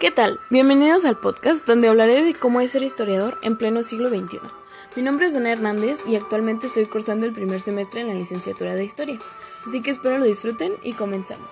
¿Qué 0.00 0.10
tal? 0.10 0.40
Bienvenidos 0.50 1.04
al 1.04 1.16
podcast 1.16 1.66
donde 1.66 1.88
hablaré 1.88 2.22
de 2.24 2.34
cómo 2.34 2.60
es 2.60 2.72
ser 2.72 2.82
historiador 2.82 3.38
en 3.42 3.56
pleno 3.56 3.84
siglo 3.84 4.08
XXI. 4.08 4.40
Mi 4.96 5.02
nombre 5.02 5.26
es 5.26 5.34
Dana 5.34 5.52
Hernández 5.52 6.00
y 6.06 6.16
actualmente 6.16 6.66
estoy 6.66 6.86
cursando 6.86 7.26
el 7.26 7.32
primer 7.32 7.60
semestre 7.60 8.00
en 8.00 8.08
la 8.08 8.14
licenciatura 8.14 8.74
de 8.74 8.84
Historia, 8.84 9.18
así 9.64 9.82
que 9.82 9.92
espero 9.92 10.18
lo 10.18 10.24
disfruten 10.24 10.74
y 10.82 10.94
comenzamos. 10.94 11.48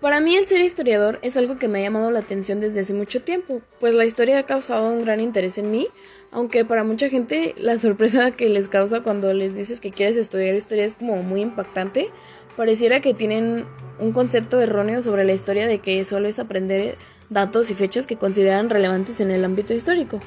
Para 0.00 0.20
mí 0.20 0.36
el 0.36 0.46
ser 0.46 0.60
historiador 0.60 1.18
es 1.22 1.36
algo 1.36 1.56
que 1.56 1.66
me 1.66 1.80
ha 1.80 1.82
llamado 1.82 2.12
la 2.12 2.20
atención 2.20 2.60
desde 2.60 2.80
hace 2.80 2.94
mucho 2.94 3.20
tiempo, 3.20 3.62
pues 3.80 3.94
la 3.96 4.04
historia 4.04 4.38
ha 4.38 4.42
causado 4.44 4.88
un 4.88 5.04
gran 5.04 5.18
interés 5.18 5.58
en 5.58 5.72
mí, 5.72 5.88
aunque 6.30 6.64
para 6.64 6.84
mucha 6.84 7.08
gente 7.08 7.56
la 7.58 7.78
sorpresa 7.78 8.30
que 8.30 8.48
les 8.48 8.68
causa 8.68 9.02
cuando 9.02 9.34
les 9.34 9.56
dices 9.56 9.80
que 9.80 9.90
quieres 9.90 10.16
estudiar 10.16 10.54
historia 10.54 10.84
es 10.84 10.94
como 10.94 11.16
muy 11.24 11.42
impactante, 11.42 12.10
pareciera 12.56 13.00
que 13.00 13.12
tienen 13.12 13.66
un 13.98 14.12
concepto 14.12 14.60
erróneo 14.60 15.02
sobre 15.02 15.24
la 15.24 15.32
historia 15.32 15.66
de 15.66 15.80
que 15.80 16.04
solo 16.04 16.28
es 16.28 16.38
aprender 16.38 16.96
datos 17.28 17.68
y 17.72 17.74
fechas 17.74 18.06
que 18.06 18.16
consideran 18.16 18.70
relevantes 18.70 19.20
en 19.20 19.32
el 19.32 19.44
ámbito 19.44 19.74
histórico, 19.74 20.20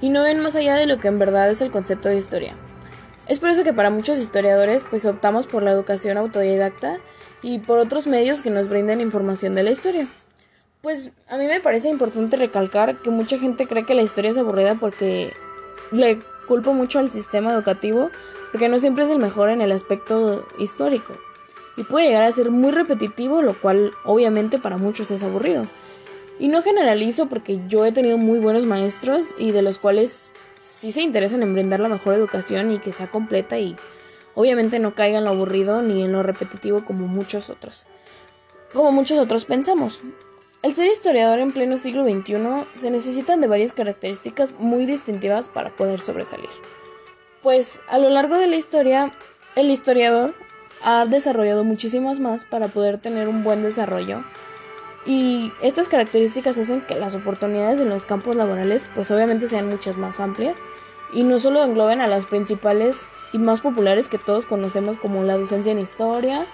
y 0.00 0.10
no 0.10 0.22
ven 0.22 0.40
más 0.40 0.54
allá 0.54 0.76
de 0.76 0.86
lo 0.86 0.98
que 0.98 1.08
en 1.08 1.18
verdad 1.18 1.50
es 1.50 1.62
el 1.62 1.72
concepto 1.72 2.08
de 2.08 2.18
historia. 2.18 2.56
Es 3.28 3.40
por 3.40 3.48
eso 3.48 3.64
que 3.64 3.72
para 3.72 3.90
muchos 3.90 4.18
historiadores 4.18 4.84
pues 4.88 5.04
optamos 5.04 5.46
por 5.46 5.62
la 5.62 5.72
educación 5.72 6.16
autodidacta 6.16 6.98
y 7.42 7.58
por 7.58 7.78
otros 7.78 8.06
medios 8.06 8.40
que 8.40 8.50
nos 8.50 8.68
brinden 8.68 9.00
información 9.00 9.54
de 9.54 9.64
la 9.64 9.70
historia. 9.70 10.06
Pues 10.80 11.12
a 11.28 11.36
mí 11.36 11.46
me 11.46 11.60
parece 11.60 11.88
importante 11.88 12.36
recalcar 12.36 12.98
que 12.98 13.10
mucha 13.10 13.38
gente 13.38 13.66
cree 13.66 13.84
que 13.84 13.94
la 13.94 14.02
historia 14.02 14.30
es 14.30 14.38
aburrida 14.38 14.76
porque 14.76 15.32
le 15.90 16.20
culpo 16.46 16.72
mucho 16.72 17.00
al 17.00 17.10
sistema 17.10 17.52
educativo 17.52 18.10
porque 18.52 18.68
no 18.68 18.78
siempre 18.78 19.04
es 19.04 19.10
el 19.10 19.18
mejor 19.18 19.50
en 19.50 19.60
el 19.60 19.72
aspecto 19.72 20.46
histórico 20.58 21.14
y 21.76 21.82
puede 21.82 22.06
llegar 22.06 22.24
a 22.24 22.32
ser 22.32 22.50
muy 22.50 22.70
repetitivo, 22.70 23.42
lo 23.42 23.54
cual 23.54 23.92
obviamente 24.04 24.58
para 24.58 24.78
muchos 24.78 25.10
es 25.10 25.22
aburrido. 25.22 25.66
Y 26.38 26.48
no 26.48 26.62
generalizo 26.62 27.28
porque 27.28 27.60
yo 27.66 27.84
he 27.86 27.92
tenido 27.92 28.18
muy 28.18 28.38
buenos 28.38 28.64
maestros 28.64 29.34
y 29.38 29.52
de 29.52 29.62
los 29.62 29.78
cuales 29.78 30.34
sí 30.60 30.92
se 30.92 31.02
interesan 31.02 31.42
en 31.42 31.54
brindar 31.54 31.80
la 31.80 31.88
mejor 31.88 32.14
educación 32.14 32.70
y 32.70 32.78
que 32.78 32.92
sea 32.92 33.10
completa 33.10 33.58
y 33.58 33.76
obviamente 34.34 34.78
no 34.78 34.94
caiga 34.94 35.18
en 35.18 35.24
lo 35.24 35.30
aburrido 35.30 35.80
ni 35.82 36.04
en 36.04 36.12
lo 36.12 36.22
repetitivo 36.22 36.84
como 36.84 37.06
muchos 37.06 37.48
otros. 37.48 37.86
Como 38.72 38.92
muchos 38.92 39.18
otros 39.18 39.46
pensamos. 39.46 40.00
El 40.62 40.74
ser 40.74 40.88
historiador 40.88 41.38
en 41.38 41.52
pleno 41.52 41.78
siglo 41.78 42.04
XXI 42.04 42.34
se 42.74 42.90
necesitan 42.90 43.40
de 43.40 43.46
varias 43.46 43.72
características 43.72 44.54
muy 44.58 44.84
distintivas 44.84 45.48
para 45.48 45.74
poder 45.74 46.00
sobresalir. 46.00 46.50
Pues 47.42 47.80
a 47.88 47.98
lo 47.98 48.10
largo 48.10 48.36
de 48.36 48.48
la 48.48 48.56
historia, 48.56 49.12
el 49.54 49.70
historiador 49.70 50.34
ha 50.82 51.06
desarrollado 51.06 51.64
muchísimas 51.64 52.20
más 52.20 52.44
para 52.44 52.68
poder 52.68 52.98
tener 52.98 53.28
un 53.28 53.44
buen 53.44 53.62
desarrollo 53.62 54.24
y 55.06 55.52
estas 55.62 55.88
características 55.88 56.58
hacen 56.58 56.80
que 56.82 56.96
las 56.96 57.14
oportunidades 57.14 57.80
en 57.80 57.88
los 57.88 58.04
campos 58.04 58.34
laborales 58.34 58.86
pues 58.94 59.10
obviamente 59.10 59.48
sean 59.48 59.68
muchas 59.68 59.96
más 59.96 60.18
amplias 60.18 60.56
y 61.12 61.22
no 61.22 61.38
solo 61.38 61.62
engloben 61.62 62.00
a 62.00 62.08
las 62.08 62.26
principales 62.26 63.06
y 63.32 63.38
más 63.38 63.60
populares 63.60 64.08
que 64.08 64.18
todos 64.18 64.46
conocemos 64.46 64.96
como 64.98 65.22
la 65.22 65.36
docencia 65.36 65.72
en 65.72 65.78
historia 65.78 66.44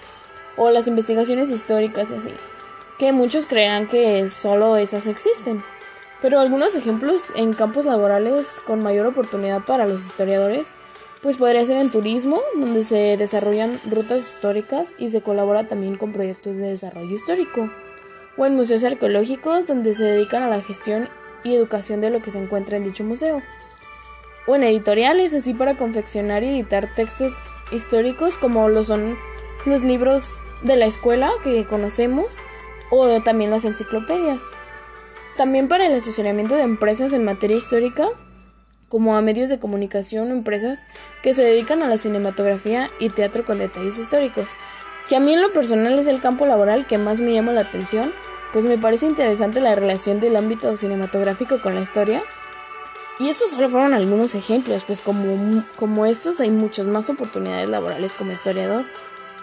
o 0.56 0.70
las 0.70 0.86
investigaciones 0.86 1.50
históricas 1.50 2.10
y 2.10 2.14
así, 2.14 2.34
que 2.98 3.12
muchos 3.12 3.46
creerán 3.46 3.88
que 3.88 4.28
solo 4.28 4.76
esas 4.76 5.06
existen. 5.06 5.64
Pero 6.20 6.38
algunos 6.38 6.74
ejemplos 6.76 7.24
en 7.34 7.52
campos 7.52 7.86
laborales 7.86 8.60
con 8.66 8.82
mayor 8.82 9.06
oportunidad 9.06 9.64
para 9.64 9.86
los 9.86 10.06
historiadores, 10.06 10.68
pues 11.20 11.36
podría 11.36 11.64
ser 11.64 11.78
en 11.78 11.90
turismo, 11.90 12.40
donde 12.54 12.84
se 12.84 13.16
desarrollan 13.16 13.80
rutas 13.90 14.20
históricas 14.20 14.94
y 14.98 15.08
se 15.08 15.22
colabora 15.22 15.66
también 15.66 15.96
con 15.96 16.12
proyectos 16.12 16.56
de 16.56 16.70
desarrollo 16.70 17.14
histórico, 17.16 17.70
o 18.36 18.46
en 18.46 18.56
museos 18.56 18.84
arqueológicos, 18.84 19.66
donde 19.66 19.94
se 19.94 20.04
dedican 20.04 20.42
a 20.42 20.48
la 20.48 20.62
gestión 20.62 21.08
y 21.44 21.54
educación 21.54 22.00
de 22.00 22.10
lo 22.10 22.22
que 22.22 22.30
se 22.30 22.38
encuentra 22.38 22.76
en 22.76 22.84
dicho 22.84 23.04
museo 23.04 23.42
o 24.46 24.56
en 24.56 24.64
editoriales, 24.64 25.34
así 25.34 25.54
para 25.54 25.76
confeccionar 25.76 26.42
y 26.42 26.48
editar 26.48 26.94
textos 26.94 27.34
históricos 27.70 28.36
como 28.36 28.68
lo 28.68 28.84
son 28.84 29.16
los 29.64 29.82
libros 29.82 30.24
de 30.62 30.76
la 30.76 30.86
escuela 30.86 31.30
que 31.44 31.64
conocemos 31.66 32.26
o 32.90 33.20
también 33.22 33.50
las 33.50 33.64
enciclopedias. 33.64 34.40
También 35.36 35.68
para 35.68 35.86
el 35.86 35.94
asesoramiento 35.94 36.54
de 36.54 36.62
empresas 36.62 37.12
en 37.12 37.24
materia 37.24 37.56
histórica, 37.56 38.08
como 38.88 39.16
a 39.16 39.22
medios 39.22 39.48
de 39.48 39.58
comunicación 39.58 40.28
o 40.28 40.34
empresas 40.34 40.84
que 41.22 41.32
se 41.32 41.42
dedican 41.42 41.82
a 41.82 41.88
la 41.88 41.96
cinematografía 41.96 42.90
y 43.00 43.08
teatro 43.08 43.44
con 43.46 43.58
detalles 43.58 43.98
históricos, 43.98 44.48
que 45.08 45.16
a 45.16 45.20
mí 45.20 45.32
en 45.32 45.42
lo 45.42 45.52
personal 45.52 45.98
es 45.98 46.06
el 46.06 46.20
campo 46.20 46.46
laboral 46.46 46.86
que 46.86 46.98
más 46.98 47.20
me 47.20 47.32
llama 47.32 47.52
la 47.52 47.62
atención, 47.62 48.12
pues 48.52 48.64
me 48.64 48.78
parece 48.78 49.06
interesante 49.06 49.60
la 49.60 49.74
relación 49.74 50.20
del 50.20 50.36
ámbito 50.36 50.76
cinematográfico 50.76 51.60
con 51.60 51.74
la 51.74 51.80
historia 51.80 52.22
y 53.18 53.28
estos 53.28 53.50
solo 53.50 53.68
fueron 53.68 53.94
algunos 53.94 54.34
ejemplos, 54.34 54.84
pues 54.84 55.00
como, 55.00 55.64
como 55.76 56.06
estos 56.06 56.40
hay 56.40 56.50
muchas 56.50 56.86
más 56.86 57.08
oportunidades 57.10 57.68
laborales 57.68 58.12
como 58.14 58.32
historiador. 58.32 58.84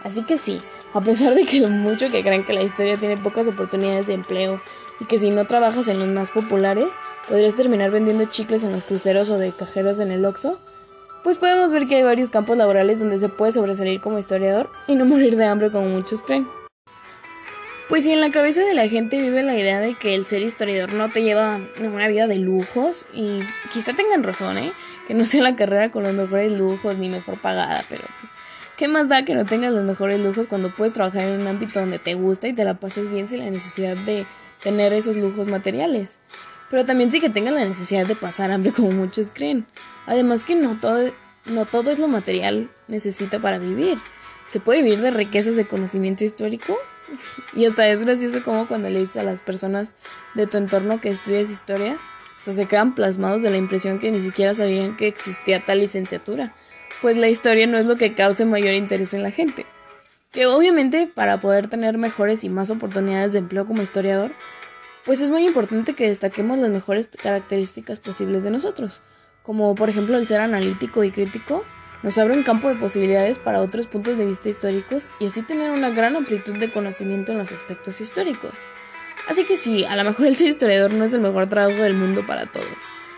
Así 0.04 0.24
que 0.24 0.38
sí, 0.38 0.62
a 0.94 1.02
pesar 1.02 1.36
de 1.36 1.46
que 1.46 1.60
lo 1.60 1.70
mucho 1.70 2.10
que 2.10 2.22
creen 2.22 2.46
que 2.46 2.54
la 2.54 2.64
historia 2.64 2.98
tiene 2.98 3.18
pocas 3.18 3.48
oportunidades 3.48 4.08
de 4.08 4.16
empleo 4.16 4.62
y 5.00 5.06
que 5.06 5.20
si 5.20 5.30
no 5.30 5.46
trabajas 5.46 5.88
en 5.88 6.00
los 6.00 6.08
más 6.08 6.32
populares, 6.32 6.92
podrías 7.28 7.56
terminar 7.56 7.92
vendiendo 7.92 8.26
chicles 8.26 8.64
en 8.64 8.72
los 8.72 8.84
cruceros 8.84 9.30
o 9.30 9.38
de 9.38 9.52
cajeros 9.52 10.00
en 10.00 10.12
el 10.12 10.26
Oxxo, 10.26 10.60
pues 11.24 11.38
podemos 11.38 11.72
ver 11.72 11.88
que 11.88 11.96
hay 11.96 12.04
varios 12.04 12.30
campos 12.30 12.58
laborales 12.58 13.00
donde 13.00 13.18
se 13.18 13.30
puede 13.30 13.52
sobresalir 13.52 14.02
como 14.02 14.20
historiador 14.20 14.70
y 14.88 14.96
no 14.96 15.06
morir 15.06 15.36
de 15.36 15.46
hambre 15.46 15.72
como 15.72 15.88
muchos 15.88 16.24
creen. 16.24 16.48
Pues 17.90 18.04
si 18.04 18.14
en 18.14 18.22
la 18.22 18.30
cabeza 18.30 18.62
de 18.62 18.76
la 18.76 18.88
gente 18.88 19.20
vive 19.20 19.42
la 19.42 19.58
idea 19.58 19.80
de 19.80 19.96
que 19.96 20.14
el 20.14 20.28
ser 20.28 20.44
historiador 20.44 20.94
no 20.94 21.10
te 21.10 21.24
lleva 21.24 21.56
a 21.56 21.60
una 21.82 22.08
vida 22.08 22.28
de 22.28 22.38
lujos, 22.38 23.08
y 23.16 23.40
quizá 23.74 23.94
tengan 23.94 24.22
razón, 24.22 24.60
¿eh? 24.60 24.74
Que 25.08 25.16
no 25.16 25.26
sea 25.26 25.42
la 25.42 25.56
carrera 25.56 25.90
con 25.90 26.04
los 26.04 26.14
mejores 26.14 26.52
lujos 26.52 26.96
ni 27.00 27.10
mejor 27.10 27.42
pagada, 27.42 27.84
pero 27.90 28.04
pues, 28.20 28.32
¿qué 28.78 28.88
más 28.88 29.10
da 29.10 29.26
que 29.26 29.34
no 29.34 29.44
tengas 29.44 29.74
los 29.74 29.84
mejores 29.84 30.20
lujos 30.20 30.46
cuando 30.48 30.72
puedes 30.72 30.94
trabajar 30.94 31.24
en 31.24 31.42
un 31.42 31.48
ámbito 31.48 31.80
donde 31.80 31.98
te 31.98 32.14
gusta 32.14 32.48
y 32.48 32.54
te 32.54 32.64
la 32.64 32.76
pases 32.76 33.10
bien 33.10 33.28
sin 33.28 33.40
la 33.40 33.50
necesidad 33.50 33.98
de 33.98 34.28
tener 34.62 34.94
esos 34.94 35.16
lujos 35.16 35.48
materiales? 35.48 36.20
Pero 36.70 36.86
también 36.86 37.10
sí 37.10 37.20
que 37.20 37.32
tengas 37.32 37.54
la 37.54 37.66
necesidad 37.66 38.06
de 38.06 38.16
pasar 38.16 38.52
hambre 38.52 38.72
como 38.72 38.92
muchos 38.92 39.32
creen. 39.32 39.66
Además 40.10 40.44
que 40.44 40.56
no 40.56 40.80
todo, 40.80 41.14
no 41.46 41.68
todo 41.68 41.92
es 41.92 42.00
lo 42.00 42.08
material 42.08 42.72
necesita 42.88 43.40
para 43.40 43.60
vivir. 43.60 44.00
¿Se 44.48 44.60
puede 44.60 44.82
vivir 44.82 45.02
de 45.02 45.12
riquezas 45.12 45.56
de 45.56 45.68
conocimiento 45.68 46.24
histórico? 46.24 46.78
Y 47.56 47.66
hasta 47.66 47.88
es 47.88 48.04
gracioso 48.04 48.44
como 48.44 48.68
cuando 48.68 48.90
le 48.90 49.00
dices 49.00 49.18
a 49.18 49.24
las 49.24 49.42
personas 49.42 49.96
de 50.36 50.48
tu 50.48 50.58
entorno 50.58 51.00
que 51.00 51.10
estudias 51.10 51.52
historia, 51.52 51.98
hasta 52.38 52.52
se 52.52 52.68
quedan 52.68 52.96
plasmados 52.96 53.44
de 53.44 53.52
la 53.52 53.58
impresión 53.58 54.00
que 54.00 54.12
ni 54.12 54.20
siquiera 54.20 54.54
sabían 54.56 54.98
que 54.98 55.08
existía 55.08 55.64
tal 55.64 55.80
licenciatura, 55.80 56.56
pues 57.02 57.18
la 57.18 57.28
historia 57.28 57.68
no 57.68 57.78
es 57.78 57.86
lo 57.86 57.98
que 57.98 58.14
cause 58.14 58.46
mayor 58.46 58.74
interés 58.74 59.14
en 59.14 59.24
la 59.24 59.32
gente. 59.32 59.66
Que 60.32 60.46
obviamente 60.46 61.06
para 61.08 61.40
poder 61.40 61.68
tener 61.68 61.98
mejores 61.98 62.44
y 62.44 62.50
más 62.50 62.70
oportunidades 62.70 63.34
de 63.34 63.40
empleo 63.40 63.68
como 63.68 63.82
historiador, 63.82 64.34
pues 65.06 65.22
es 65.22 65.30
muy 65.30 65.46
importante 65.46 65.94
que 65.94 66.08
destaquemos 66.08 66.58
las 66.58 66.70
mejores 66.70 67.08
características 67.08 68.00
posibles 68.00 68.44
de 68.44 68.52
nosotros, 68.52 69.02
como 69.44 69.76
por 69.76 69.90
ejemplo 69.90 70.18
el 70.18 70.28
ser 70.28 70.42
analítico 70.42 71.04
y 71.04 71.12
crítico, 71.12 71.64
nos 72.02 72.18
abre 72.18 72.34
un 72.34 72.44
campo 72.44 72.70
de 72.70 72.76
posibilidades 72.76 73.40
para 73.40 73.62
otros 73.62 73.88
puntos 73.88 74.18
de 74.18 74.26
vista 74.26 74.50
históricos 74.50 75.10
y 75.20 75.28
así 75.28 75.42
tener 75.42 75.72
una 75.72 75.90
gran 75.90 76.16
amplitud 76.16 76.58
de 76.58 76.72
conocimiento 76.72 77.32
en 77.32 77.40
los 77.40 77.52
aspectos 77.52 78.00
históricos. 78.00 78.54
Así 79.28 79.44
que 79.44 79.58
sí, 79.58 79.86
a 79.86 79.96
lo 79.96 80.04
mejor 80.06 80.28
el 80.28 80.38
ser 80.38 80.48
historiador 80.48 80.94
no 80.94 81.04
es 81.04 81.14
el 81.14 81.22
mejor 81.22 81.50
trabajo 81.50 81.82
del 81.84 81.94
mundo 81.94 82.26
para 82.26 82.46
todos, 82.46 82.68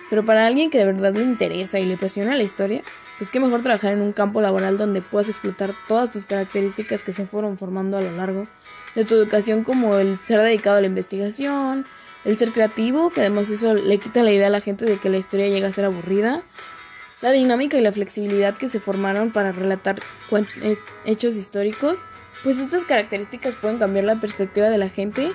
pero 0.09 0.25
para 0.25 0.47
alguien 0.47 0.69
que 0.69 0.79
de 0.79 0.85
verdad 0.85 1.13
le 1.13 1.23
interesa 1.23 1.79
y 1.79 1.85
le 1.85 1.94
apasiona 1.94 2.35
la 2.35 2.44
historia, 2.44 2.81
pues 3.17 3.29
qué 3.29 3.39
mejor 3.39 3.62
trabajar 3.62 3.94
en 3.94 4.01
un 4.01 4.13
campo 4.13 4.41
laboral 4.41 4.77
donde 4.77 5.01
puedas 5.01 5.29
explotar 5.29 5.75
todas 5.88 6.09
tus 6.09 6.25
características 6.25 7.03
que 7.03 7.13
se 7.13 7.27
fueron 7.27 7.57
formando 7.57 7.97
a 7.97 8.01
lo 8.01 8.12
largo 8.12 8.47
de 8.95 9.06
tu 9.06 9.13
educación 9.13 9.63
como 9.63 9.97
el 9.97 10.19
ser 10.24 10.41
dedicado 10.41 10.77
a 10.77 10.81
la 10.81 10.88
investigación, 10.88 11.85
el 12.25 12.38
ser 12.38 12.51
creativo, 12.51 13.09
que 13.09 13.21
además 13.21 13.50
eso 13.50 13.73
le 13.73 13.97
quita 13.97 14.23
la 14.23 14.31
idea 14.31 14.47
a 14.47 14.51
la 14.51 14.62
gente 14.62 14.85
de 14.85 14.97
que 14.97 15.09
la 15.09 15.18
historia 15.18 15.47
llega 15.47 15.68
a 15.68 15.73
ser 15.73 15.85
aburrida, 15.85 16.44
la 17.21 17.31
dinámica 17.31 17.77
y 17.77 17.81
la 17.81 17.91
flexibilidad 17.91 18.57
que 18.57 18.69
se 18.69 18.79
formaron 18.79 19.31
para 19.31 19.51
relatar 19.51 20.00
eh, 20.62 20.77
hechos 21.06 21.35
históricos, 21.35 22.00
pues 22.44 22.57
estas 22.57 22.85
características 22.85 23.56
pueden 23.56 23.77
cambiar 23.77 24.06
la 24.06 24.19
perspectiva 24.19 24.69
de 24.69 24.77
la 24.77 24.89
gente 24.89 25.31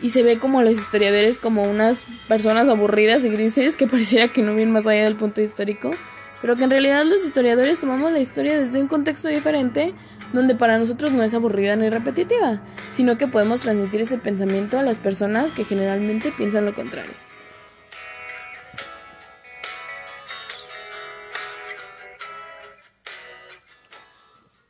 y 0.00 0.10
se 0.10 0.22
ve 0.22 0.38
como 0.38 0.62
los 0.62 0.72
historiadores 0.72 1.38
como 1.38 1.62
unas 1.62 2.06
personas 2.28 2.68
aburridas 2.68 3.24
y 3.24 3.30
grises 3.30 3.76
que 3.76 3.86
pareciera 3.86 4.28
que 4.28 4.42
no 4.42 4.54
vienen 4.54 4.72
más 4.72 4.86
allá 4.86 5.04
del 5.04 5.16
punto 5.16 5.40
histórico, 5.40 5.92
pero 6.42 6.56
que 6.56 6.64
en 6.64 6.70
realidad 6.70 7.04
los 7.06 7.24
historiadores 7.24 7.80
tomamos 7.80 8.12
la 8.12 8.18
historia 8.18 8.58
desde 8.58 8.82
un 8.82 8.88
contexto 8.88 9.28
diferente 9.28 9.94
donde 10.32 10.54
para 10.54 10.78
nosotros 10.78 11.12
no 11.12 11.22
es 11.22 11.32
aburrida 11.32 11.76
ni 11.76 11.88
repetitiva, 11.88 12.60
sino 12.90 13.16
que 13.16 13.28
podemos 13.28 13.60
transmitir 13.60 14.02
ese 14.02 14.18
pensamiento 14.18 14.78
a 14.78 14.82
las 14.82 14.98
personas 14.98 15.52
que 15.52 15.64
generalmente 15.64 16.32
piensan 16.32 16.66
lo 16.66 16.74
contrario. 16.74 17.12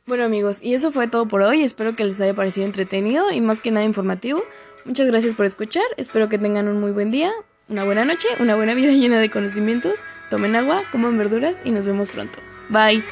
Bueno 0.05 0.25
amigos, 0.25 0.61
y 0.61 0.75
eso 0.75 0.91
fue 0.91 1.07
todo 1.07 1.27
por 1.27 1.41
hoy. 1.41 1.63
Espero 1.63 1.95
que 1.95 2.05
les 2.05 2.21
haya 2.21 2.35
parecido 2.35 2.67
entretenido 2.67 3.31
y 3.31 3.41
más 3.41 3.61
que 3.61 3.71
nada 3.71 3.85
informativo. 3.85 4.43
Muchas 4.85 5.07
gracias 5.07 5.33
por 5.33 5.47
escuchar. 5.47 5.85
Espero 5.97 6.29
que 6.29 6.37
tengan 6.37 6.67
un 6.67 6.79
muy 6.79 6.91
buen 6.91 7.09
día, 7.09 7.31
una 7.67 7.83
buena 7.83 8.05
noche, 8.05 8.27
una 8.39 8.55
buena 8.55 8.75
vida 8.75 8.91
llena 8.91 9.17
de 9.17 9.31
conocimientos. 9.31 9.95
Tomen 10.33 10.55
agua, 10.55 10.81
coman 10.91 11.15
verduras 11.15 11.61
y 11.63 11.69
nos 11.69 11.85
vemos 11.85 12.09
pronto. 12.09 12.39
Bye. 12.67 13.03